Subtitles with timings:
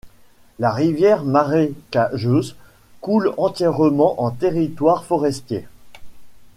[0.57, 2.55] La rivière Marécageuse
[3.01, 5.67] coule entièrement en territoire forestier.